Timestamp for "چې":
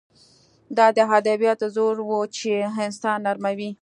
2.35-2.49